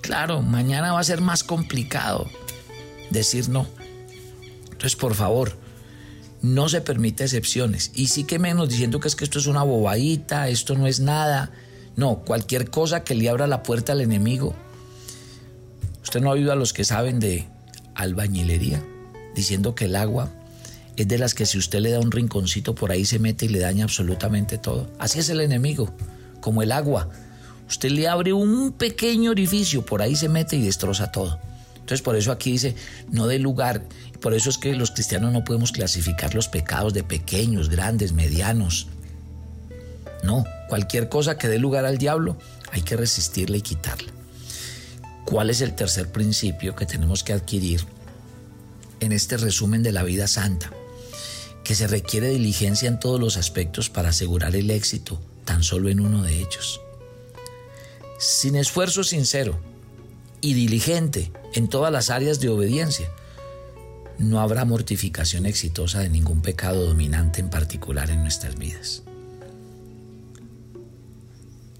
Claro, 0.00 0.42
mañana 0.42 0.92
va 0.92 1.00
a 1.00 1.04
ser 1.04 1.20
más 1.20 1.44
complicado 1.44 2.28
decir 3.10 3.48
no. 3.48 3.66
Entonces, 4.64 4.96
por 4.96 5.14
favor, 5.14 5.56
no 6.42 6.68
se 6.68 6.80
permite 6.80 7.24
excepciones. 7.24 7.90
Y 7.94 8.08
sí 8.08 8.24
que 8.24 8.38
menos 8.38 8.68
diciendo 8.68 9.00
que 9.00 9.08
es 9.08 9.16
que 9.16 9.24
esto 9.24 9.38
es 9.38 9.46
una 9.46 9.62
bobadita, 9.62 10.48
esto 10.48 10.74
no 10.74 10.86
es 10.86 11.00
nada. 11.00 11.50
No, 11.96 12.20
cualquier 12.24 12.70
cosa 12.70 13.04
que 13.04 13.14
le 13.14 13.28
abra 13.28 13.46
la 13.46 13.62
puerta 13.62 13.92
al 13.92 14.00
enemigo. 14.00 14.54
Usted 16.02 16.20
no 16.20 16.30
ha 16.30 16.34
oído 16.34 16.52
a 16.52 16.56
los 16.56 16.72
que 16.72 16.84
saben 16.84 17.20
de 17.20 17.46
albañilería 17.94 18.82
diciendo 19.34 19.74
que 19.74 19.84
el 19.86 19.96
agua 19.96 20.30
es 20.96 21.08
de 21.08 21.18
las 21.18 21.34
que 21.34 21.46
si 21.46 21.58
usted 21.58 21.80
le 21.80 21.90
da 21.90 22.00
un 22.00 22.10
rinconcito 22.10 22.74
por 22.74 22.90
ahí 22.90 23.04
se 23.04 23.18
mete 23.18 23.46
y 23.46 23.48
le 23.48 23.60
daña 23.60 23.84
absolutamente 23.84 24.58
todo. 24.58 24.90
Así 24.98 25.18
es 25.18 25.28
el 25.28 25.40
enemigo, 25.40 25.90
como 26.40 26.62
el 26.62 26.72
agua. 26.72 27.08
Usted 27.68 27.90
le 27.90 28.08
abre 28.08 28.32
un 28.32 28.72
pequeño 28.72 29.30
orificio, 29.30 29.84
por 29.84 30.02
ahí 30.02 30.16
se 30.16 30.28
mete 30.28 30.56
y 30.56 30.62
destroza 30.62 31.12
todo. 31.12 31.38
Entonces 31.74 32.02
por 32.02 32.16
eso 32.16 32.32
aquí 32.32 32.52
dice, 32.52 32.74
no 33.10 33.26
dé 33.26 33.38
lugar. 33.38 33.82
Por 34.20 34.34
eso 34.34 34.50
es 34.50 34.58
que 34.58 34.74
los 34.74 34.90
cristianos 34.90 35.32
no 35.32 35.44
podemos 35.44 35.72
clasificar 35.72 36.34
los 36.34 36.48
pecados 36.48 36.92
de 36.92 37.02
pequeños, 37.02 37.70
grandes, 37.70 38.12
medianos. 38.12 38.88
No, 40.22 40.44
cualquier 40.68 41.08
cosa 41.08 41.38
que 41.38 41.48
dé 41.48 41.58
lugar 41.58 41.86
al 41.86 41.98
diablo 41.98 42.36
hay 42.72 42.82
que 42.82 42.96
resistirla 42.96 43.56
y 43.56 43.62
quitarla. 43.62 44.19
¿Cuál 45.30 45.48
es 45.48 45.60
el 45.60 45.76
tercer 45.76 46.10
principio 46.10 46.74
que 46.74 46.86
tenemos 46.86 47.22
que 47.22 47.32
adquirir 47.32 47.82
en 48.98 49.12
este 49.12 49.36
resumen 49.36 49.84
de 49.84 49.92
la 49.92 50.02
vida 50.02 50.26
santa? 50.26 50.72
Que 51.62 51.76
se 51.76 51.86
requiere 51.86 52.30
diligencia 52.30 52.88
en 52.88 52.98
todos 52.98 53.20
los 53.20 53.36
aspectos 53.36 53.90
para 53.90 54.08
asegurar 54.08 54.56
el 54.56 54.72
éxito, 54.72 55.22
tan 55.44 55.62
solo 55.62 55.88
en 55.88 56.00
uno 56.00 56.24
de 56.24 56.36
ellos. 56.36 56.80
Sin 58.18 58.56
esfuerzo 58.56 59.04
sincero 59.04 59.56
y 60.40 60.54
diligente 60.54 61.30
en 61.54 61.68
todas 61.68 61.92
las 61.92 62.10
áreas 62.10 62.40
de 62.40 62.48
obediencia, 62.48 63.08
no 64.18 64.40
habrá 64.40 64.64
mortificación 64.64 65.46
exitosa 65.46 66.00
de 66.00 66.08
ningún 66.08 66.42
pecado 66.42 66.84
dominante 66.84 67.40
en 67.40 67.50
particular 67.50 68.10
en 68.10 68.22
nuestras 68.22 68.58
vidas. 68.58 69.04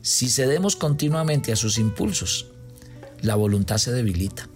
Si 0.03 0.31
cedemos 0.31 0.77
continuamente 0.77 1.51
a 1.51 1.57
sus 1.57 1.79
impulsos, 1.79 2.47
la 3.23 3.35
voluntad 3.35 3.79
se 3.79 3.93
debilita 3.93 4.49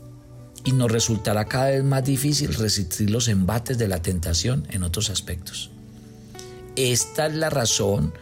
y 0.65 0.73
nos 0.73 0.91
resultará 0.91 1.45
cada 1.47 1.71
vez 1.71 1.85
más 1.85 2.05
difícil 2.05 2.55
resistir 2.55 3.11
los 3.11 3.29
embates 3.29 3.79
de 3.79 3.89
la 3.89 4.03
tentación 4.03 4.67
en 4.71 4.83
otros 4.83 5.11
aspectos. 5.11 5.71
Esta 6.77 7.27
es 7.27 7.35
la 7.35 7.51
razón 7.51 8.15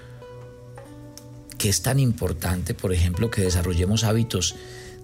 que 1.57 1.69
es 1.69 1.83
tan 1.83 2.01
importante, 2.01 2.75
por 2.75 2.93
ejemplo, 2.93 3.31
que 3.31 3.43
desarrollemos 3.43 4.05
hábitos 4.05 4.57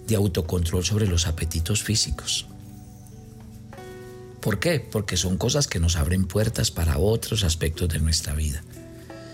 de 0.07 0.15
autocontrol 0.15 0.83
sobre 0.83 1.07
los 1.07 1.27
apetitos 1.27 1.81
físicos. 1.81 2.47
¿Por 4.41 4.59
qué? 4.59 4.79
Porque 4.79 5.17
son 5.17 5.37
cosas 5.37 5.67
que 5.67 5.79
nos 5.79 5.95
abren 5.95 6.25
puertas 6.25 6.71
para 6.71 6.97
otros 6.97 7.43
aspectos 7.43 7.89
de 7.89 7.99
nuestra 7.99 8.33
vida. 8.33 8.63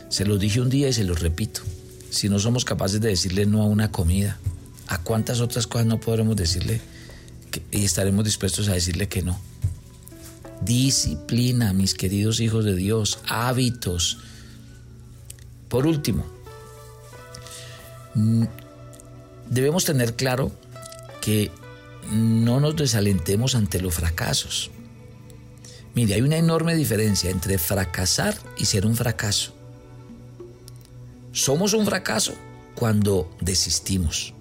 Se 0.10 0.26
los 0.26 0.40
dije 0.40 0.62
un 0.62 0.70
día 0.70 0.90
y 0.90 0.94
se 0.94 1.04
los 1.04 1.20
repito 1.20 1.62
si 2.16 2.30
no 2.30 2.40
somos 2.40 2.64
capaces 2.64 3.02
de 3.02 3.10
decirle 3.10 3.46
no 3.46 3.62
a 3.62 3.66
una 3.66 3.92
comida, 3.92 4.40
¿a 4.88 5.00
cuántas 5.00 5.42
otras 5.42 5.68
cosas 5.68 5.88
no 5.88 6.00
podremos 6.00 6.36
decirle 6.36 6.82
y 7.72 7.86
estaremos 7.86 8.26
dispuestos 8.26 8.68
a 8.68 8.74
decirle 8.74 9.08
que 9.08 9.22
no? 9.22 9.40
Disciplina, 10.62 11.74
mis 11.74 11.94
queridos 11.94 12.40
hijos 12.40 12.66
de 12.66 12.76
Dios, 12.76 13.20
hábitos. 13.28 14.20
Por 15.70 15.86
último, 15.86 16.26
mm, 18.14 18.46
debemos 19.50 19.86
tener 19.86 20.16
claro 20.16 20.52
que 21.22 21.52
no 22.12 22.60
nos 22.60 22.76
desalentemos 22.76 23.56
ante 23.56 23.82
los 23.82 23.94
fracasos. 23.94 24.72
Mire, 25.96 26.16
hay 26.16 26.22
una 26.22 26.38
enorme 26.38 26.76
diferencia 26.76 27.30
entre 27.30 27.58
fracasar 27.58 28.38
y 28.58 28.66
ser 28.66 28.86
un 28.86 28.96
fracaso. 28.96 29.54
Somos 31.32 31.74
un 31.74 31.86
fracaso 31.86 32.34
cuando 32.76 33.36
desistimos, 33.42 34.35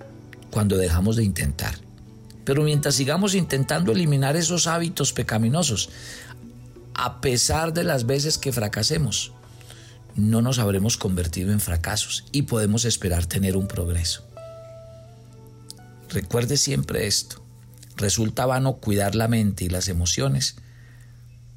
cuando 0.54 0.76
dejamos 0.76 1.16
de 1.16 1.24
intentar. 1.24 1.74
Pero 2.44 2.62
mientras 2.62 2.94
sigamos 2.94 3.34
intentando 3.34 3.90
eliminar 3.90 4.36
esos 4.36 4.68
hábitos 4.68 5.12
pecaminosos, 5.12 5.90
a 6.94 7.20
pesar 7.20 7.72
de 7.72 7.82
las 7.82 8.06
veces 8.06 8.38
que 8.38 8.52
fracasemos, 8.52 9.32
no 10.14 10.42
nos 10.42 10.60
habremos 10.60 10.96
convertido 10.96 11.50
en 11.50 11.58
fracasos 11.58 12.26
y 12.30 12.42
podemos 12.42 12.84
esperar 12.84 13.26
tener 13.26 13.56
un 13.56 13.66
progreso. 13.66 14.24
Recuerde 16.08 16.56
siempre 16.56 17.08
esto. 17.08 17.44
Resulta 17.96 18.46
vano 18.46 18.76
cuidar 18.76 19.16
la 19.16 19.26
mente 19.26 19.64
y 19.64 19.68
las 19.68 19.88
emociones 19.88 20.54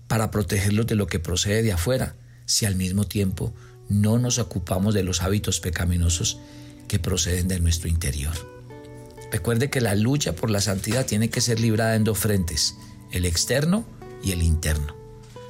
para 0.08 0.32
protegerlos 0.32 0.88
de 0.88 0.96
lo 0.96 1.06
que 1.06 1.20
procede 1.20 1.62
de 1.62 1.74
afuera, 1.74 2.16
si 2.48 2.66
al 2.66 2.74
mismo 2.74 3.04
tiempo 3.04 3.54
no 3.90 4.18
nos 4.18 4.40
ocupamos 4.40 4.96
de 4.96 5.04
los 5.04 5.22
hábitos 5.22 5.60
pecaminosos 5.60 6.40
que 6.88 6.98
proceden 6.98 7.48
de 7.48 7.60
nuestro 7.60 7.90
interior. 7.90 8.57
Recuerde 9.32 9.70
que 9.70 9.82
la 9.82 9.96
lucha 9.96 10.34
por 10.34 10.50
la 10.50 10.62
santidad 10.62 11.06
tiene 11.06 11.30
que 11.30 11.42
ser 11.42 11.60
librada 11.60 11.96
en 11.96 12.04
dos 12.04 12.18
frentes, 12.18 12.76
el 13.12 13.26
externo 13.26 13.86
y 14.24 14.32
el 14.32 14.42
interno. 14.42 14.96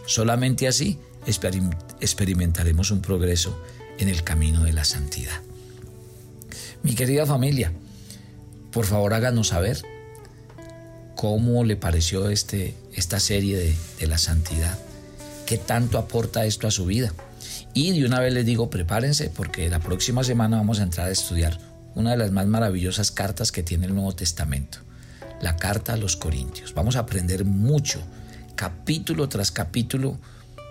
Solamente 0.06 0.68
así 0.68 1.00
experimentaremos 1.26 2.92
un 2.92 3.02
progreso 3.02 3.62
en 4.00 4.10
el 4.10 4.24
camino 4.24 4.64
de 4.64 4.74
la 4.74 4.86
santidad. 4.86 5.42
Mi 6.84 6.96
querida 6.96 7.26
familia, 7.26 7.72
por 8.72 8.86
favor 8.86 9.14
háganos 9.14 9.50
saber 9.50 9.82
cómo 11.16 11.64
le 11.64 11.76
pareció 11.76 12.30
este, 12.30 12.76
esta 12.94 13.20
serie 13.20 13.58
de, 13.58 13.76
de 14.00 14.08
la 14.08 14.18
santidad, 14.18 14.78
qué 15.46 15.58
tanto 15.58 15.98
aporta 15.98 16.46
esto 16.46 16.68
a 16.68 16.72
su 16.72 16.86
vida. 16.86 17.14
Y 17.74 18.00
de 18.00 18.06
una 18.06 18.20
vez 18.20 18.34
les 18.34 18.46
digo, 18.46 18.70
prepárense 18.70 19.30
porque 19.30 19.70
la 19.70 19.80
próxima 19.80 20.24
semana 20.24 20.58
vamos 20.58 20.80
a 20.80 20.84
entrar 20.84 21.10
a 21.10 21.12
estudiar 21.12 21.60
una 21.96 22.12
de 22.12 22.18
las 22.18 22.32
más 22.32 22.48
maravillosas 22.48 23.12
cartas 23.12 23.52
que 23.52 23.64
tiene 23.64 23.86
el 23.86 23.96
Nuevo 23.96 24.16
Testamento, 24.16 24.80
la 25.42 25.56
carta 25.56 25.94
a 25.94 25.98
los 25.98 26.16
Corintios. 26.16 26.74
Vamos 26.74 26.96
a 26.96 27.00
aprender 27.00 27.46
mucho, 27.46 28.02
capítulo 28.56 29.30
tras 29.30 29.52
capítulo, 29.52 30.18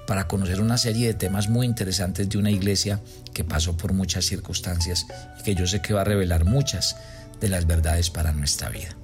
para 0.06 0.28
conocer 0.28 0.60
una 0.60 0.78
serie 0.78 1.08
de 1.08 1.14
temas 1.14 1.48
muy 1.48 1.66
interesantes 1.66 2.28
de 2.28 2.38
una 2.38 2.50
iglesia 2.50 3.00
que 3.34 3.44
pasó 3.44 3.76
por 3.76 3.92
muchas 3.92 4.24
circunstancias 4.24 5.06
y 5.40 5.42
que 5.42 5.54
yo 5.54 5.66
sé 5.66 5.82
que 5.82 5.94
va 5.94 6.02
a 6.02 6.04
revelar 6.04 6.44
muchas 6.44 6.96
de 7.40 7.48
las 7.48 7.66
verdades 7.66 8.10
para 8.10 8.32
nuestra 8.32 8.68
vida. 8.68 8.96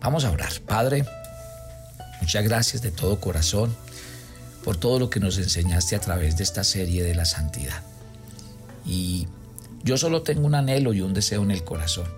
Vamos 0.00 0.24
a 0.24 0.30
orar. 0.30 0.52
Padre, 0.66 1.04
muchas 2.20 2.44
gracias 2.44 2.82
de 2.82 2.90
todo 2.90 3.20
corazón 3.20 3.74
por 4.64 4.76
todo 4.76 4.98
lo 4.98 5.10
que 5.10 5.18
nos 5.18 5.38
enseñaste 5.38 5.96
a 5.96 6.00
través 6.00 6.36
de 6.36 6.44
esta 6.44 6.62
serie 6.62 7.02
de 7.02 7.14
la 7.14 7.24
santidad. 7.24 7.82
Y 8.84 9.26
yo 9.82 9.96
solo 9.96 10.22
tengo 10.22 10.46
un 10.46 10.54
anhelo 10.54 10.92
y 10.92 11.00
un 11.00 11.14
deseo 11.14 11.42
en 11.42 11.50
el 11.50 11.64
corazón, 11.64 12.08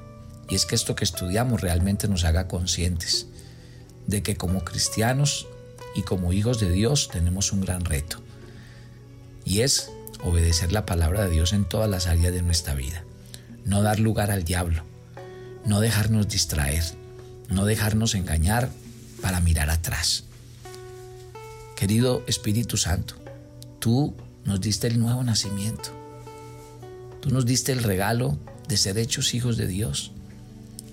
y 0.49 0.55
es 0.55 0.67
que 0.67 0.75
esto 0.75 0.95
que 0.95 1.05
estudiamos 1.05 1.61
realmente 1.61 2.09
nos 2.09 2.25
haga 2.25 2.49
conscientes 2.49 3.27
de 4.07 4.23
que 4.23 4.37
como 4.37 4.65
cristianos 4.65 5.47
y 5.95 6.03
como 6.03 6.33
hijos 6.33 6.61
de 6.61 6.71
Dios 6.71 7.09
tenemos 7.09 7.53
un 7.53 7.61
gran 7.61 7.85
reto. 7.85 8.21
Y 9.45 9.61
es 9.61 9.91
obedecer 10.23 10.73
la 10.73 10.87
palabra 10.87 11.25
de 11.25 11.31
Dios 11.31 11.53
en 11.53 11.65
todas 11.65 11.89
las 11.89 12.07
áreas 12.07 12.33
de 12.33 12.43
nuestra 12.43 12.75
vida. 12.75 13.05
No 13.65 13.83
dar 13.83 14.01
lugar 14.01 14.31
al 14.31 14.45
diablo. 14.45 14.83
No 15.65 15.81
dejarnos 15.81 16.29
distraer. 16.29 16.85
No 17.49 17.65
dejarnos 17.65 18.15
engañar 18.15 18.71
para 19.23 19.41
mirar 19.41 19.71
atrás. 19.71 20.25
Querido 21.77 22.23
Espíritu 22.27 22.77
Santo, 22.77 23.15
tú 23.79 24.15
nos 24.45 24.61
diste 24.61 24.87
el 24.87 25.01
nuevo 25.01 25.23
nacimiento. 25.23 26.00
Tú 27.21 27.31
nos 27.31 27.45
diste 27.45 27.73
el 27.73 27.83
regalo 27.83 28.39
de 28.69 28.77
ser 28.77 28.99
hechos 28.99 29.35
hijos 29.35 29.57
de 29.57 29.67
Dios. 29.67 30.13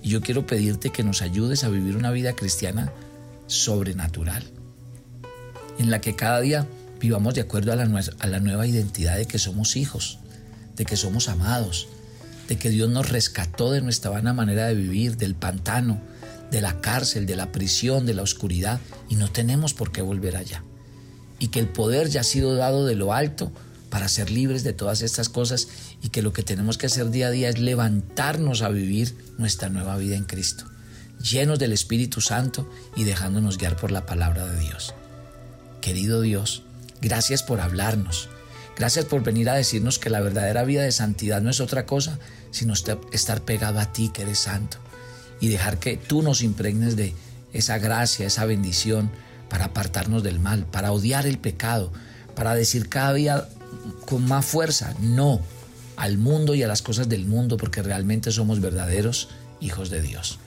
Y 0.02 0.10
yo 0.10 0.20
quiero 0.20 0.46
pedirte 0.46 0.90
que 0.90 1.02
nos 1.02 1.22
ayudes 1.22 1.64
a 1.64 1.68
vivir 1.68 1.96
una 1.96 2.10
vida 2.10 2.34
cristiana 2.34 2.92
sobrenatural, 3.46 4.44
en 5.78 5.90
la 5.90 6.00
que 6.00 6.14
cada 6.14 6.40
día 6.40 6.66
vivamos 7.00 7.34
de 7.34 7.40
acuerdo 7.40 7.72
a 7.72 7.76
la, 7.76 8.40
nueva 8.40 8.66
identidad 8.66 9.16
de 9.16 9.26
que 9.26 9.38
somos 9.38 9.76
hijos, 9.76 10.18
de 10.76 10.84
que 10.84 10.96
somos 10.96 11.28
amados, 11.28 11.88
de 12.48 12.56
que 12.56 12.70
Dios 12.70 12.90
nos 12.90 13.08
rescató 13.08 13.70
de 13.70 13.80
nuestra 13.80 14.10
vana 14.10 14.32
manera 14.32 14.66
de 14.66 14.74
vivir, 14.74 15.16
del 15.16 15.34
pantano, 15.34 16.00
de 16.50 16.60
la 16.60 16.80
cárcel, 16.80 17.26
de 17.26 17.36
la 17.36 17.52
prisión, 17.52 18.06
de 18.06 18.14
la 18.14 18.22
oscuridad, 18.22 18.80
y 19.08 19.16
no 19.16 19.30
tenemos 19.30 19.74
por 19.74 19.92
qué 19.92 20.02
volver 20.02 20.36
allá. 20.36 20.62
Y 21.38 21.48
que 21.48 21.60
el 21.60 21.68
poder 21.68 22.08
ya 22.08 22.20
ha 22.20 22.24
sido 22.24 22.54
dado 22.54 22.86
de 22.86 22.96
lo 22.96 23.12
alto 23.12 23.52
para 23.90 24.08
ser 24.08 24.30
libres 24.30 24.64
de 24.64 24.72
todas 24.72 25.02
estas 25.02 25.28
cosas 25.28 25.68
y 26.02 26.10
que 26.10 26.22
lo 26.22 26.32
que 26.32 26.42
tenemos 26.42 26.78
que 26.78 26.86
hacer 26.86 27.10
día 27.10 27.28
a 27.28 27.30
día 27.30 27.48
es 27.48 27.58
levantarnos 27.58 28.62
a 28.62 28.68
vivir 28.68 29.16
nuestra 29.38 29.68
nueva 29.68 29.96
vida 29.96 30.16
en 30.16 30.24
Cristo, 30.24 30.64
llenos 31.22 31.58
del 31.58 31.72
Espíritu 31.72 32.20
Santo 32.20 32.70
y 32.96 33.04
dejándonos 33.04 33.58
guiar 33.58 33.76
por 33.76 33.90
la 33.90 34.06
palabra 34.06 34.46
de 34.46 34.60
Dios. 34.60 34.94
Querido 35.80 36.20
Dios, 36.20 36.62
gracias 37.00 37.42
por 37.42 37.60
hablarnos. 37.60 38.28
Gracias 38.76 39.06
por 39.06 39.24
venir 39.24 39.50
a 39.50 39.54
decirnos 39.54 39.98
que 39.98 40.10
la 40.10 40.20
verdadera 40.20 40.62
vida 40.62 40.82
de 40.82 40.92
santidad 40.92 41.42
no 41.42 41.50
es 41.50 41.60
otra 41.60 41.84
cosa 41.84 42.18
sino 42.50 42.74
estar 43.12 43.42
pegado 43.42 43.80
a 43.80 43.92
ti 43.92 44.10
que 44.12 44.22
eres 44.22 44.38
santo 44.38 44.78
y 45.40 45.48
dejar 45.48 45.78
que 45.78 45.96
tú 45.96 46.22
nos 46.22 46.42
impregnes 46.42 46.96
de 46.96 47.14
esa 47.52 47.78
gracia, 47.78 48.26
esa 48.26 48.44
bendición 48.44 49.10
para 49.48 49.66
apartarnos 49.66 50.22
del 50.22 50.40
mal, 50.40 50.66
para 50.66 50.92
odiar 50.92 51.26
el 51.26 51.38
pecado, 51.38 51.92
para 52.34 52.54
decir 52.54 52.88
cada 52.88 53.14
día 53.14 53.48
con 54.06 54.26
más 54.26 54.44
fuerza 54.44 54.94
no 55.00 55.40
al 55.96 56.16
mundo 56.16 56.54
y 56.54 56.62
a 56.62 56.68
las 56.68 56.80
cosas 56.80 57.08
del 57.08 57.26
mundo 57.26 57.56
porque 57.56 57.82
realmente 57.82 58.30
somos 58.30 58.60
verdaderos 58.60 59.28
hijos 59.60 59.90
de 59.90 60.00
Dios. 60.00 60.38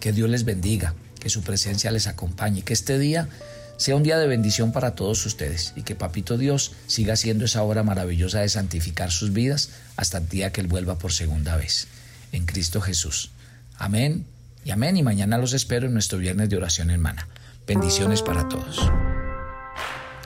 Que 0.00 0.12
Dios 0.12 0.28
les 0.28 0.44
bendiga, 0.44 0.94
que 1.20 1.30
su 1.30 1.42
presencia 1.42 1.90
les 1.90 2.06
acompañe, 2.06 2.62
que 2.62 2.72
este 2.72 2.98
día 2.98 3.28
sea 3.76 3.94
un 3.94 4.02
día 4.02 4.18
de 4.18 4.26
bendición 4.26 4.72
para 4.72 4.96
todos 4.96 5.24
ustedes 5.24 5.72
y 5.76 5.82
que 5.82 5.94
Papito 5.94 6.36
Dios 6.36 6.72
siga 6.88 7.14
haciendo 7.14 7.44
esa 7.44 7.62
obra 7.62 7.84
maravillosa 7.84 8.40
de 8.40 8.48
santificar 8.48 9.12
sus 9.12 9.32
vidas 9.32 9.70
hasta 9.96 10.18
el 10.18 10.28
día 10.28 10.50
que 10.50 10.60
Él 10.60 10.66
vuelva 10.66 10.98
por 10.98 11.12
segunda 11.12 11.56
vez. 11.56 11.86
En 12.32 12.44
Cristo 12.44 12.80
Jesús. 12.80 13.30
Amén 13.78 14.26
y 14.64 14.72
amén. 14.72 14.96
Y 14.96 15.04
mañana 15.04 15.38
los 15.38 15.52
espero 15.52 15.86
en 15.86 15.92
nuestro 15.92 16.18
viernes 16.18 16.50
de 16.50 16.56
oración 16.56 16.90
hermana. 16.90 17.28
Bendiciones 17.68 18.22
para 18.22 18.48
todos. 18.48 18.80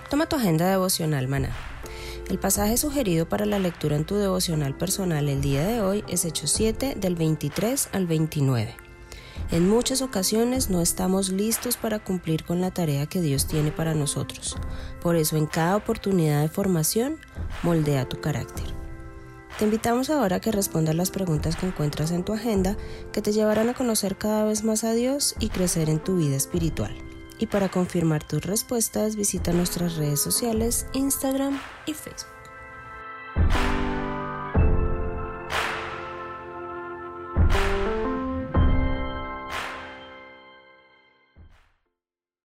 Toma 0.08 0.26
tu 0.26 0.36
agenda 0.36 0.68
devocional, 0.70 1.28
maná. 1.28 1.71
El 2.28 2.38
pasaje 2.38 2.76
sugerido 2.76 3.28
para 3.28 3.46
la 3.46 3.58
lectura 3.58 3.96
en 3.96 4.04
tu 4.04 4.14
devocional 4.16 4.76
personal 4.76 5.28
el 5.28 5.40
día 5.42 5.66
de 5.66 5.80
hoy 5.80 6.04
es 6.08 6.24
Hechos 6.24 6.50
7 6.52 6.94
del 6.96 7.16
23 7.16 7.90
al 7.92 8.06
29. 8.06 8.74
En 9.50 9.68
muchas 9.68 10.02
ocasiones 10.02 10.70
no 10.70 10.80
estamos 10.80 11.30
listos 11.30 11.76
para 11.76 11.98
cumplir 11.98 12.44
con 12.44 12.60
la 12.60 12.70
tarea 12.70 13.06
que 13.06 13.20
Dios 13.20 13.46
tiene 13.46 13.72
para 13.72 13.94
nosotros. 13.94 14.56
Por 15.02 15.16
eso 15.16 15.36
en 15.36 15.46
cada 15.46 15.76
oportunidad 15.76 16.40
de 16.42 16.48
formación, 16.48 17.18
moldea 17.62 18.08
tu 18.08 18.20
carácter. 18.20 18.66
Te 19.58 19.64
invitamos 19.64 20.08
ahora 20.08 20.36
a 20.36 20.40
que 20.40 20.52
respondas 20.52 20.94
las 20.94 21.10
preguntas 21.10 21.56
que 21.56 21.66
encuentras 21.66 22.12
en 22.12 22.24
tu 22.24 22.32
agenda 22.32 22.76
que 23.12 23.20
te 23.20 23.32
llevarán 23.32 23.68
a 23.68 23.74
conocer 23.74 24.16
cada 24.16 24.44
vez 24.44 24.64
más 24.64 24.84
a 24.84 24.92
Dios 24.94 25.34
y 25.38 25.50
crecer 25.50 25.90
en 25.90 25.98
tu 25.98 26.16
vida 26.16 26.36
espiritual. 26.36 26.96
Y 27.42 27.46
para 27.48 27.68
confirmar 27.68 28.22
tus 28.22 28.46
respuestas 28.46 29.16
visita 29.16 29.52
nuestras 29.52 29.96
redes 29.96 30.20
sociales, 30.20 30.86
Instagram 30.92 31.58
y 31.86 31.92
Facebook. 31.92 32.30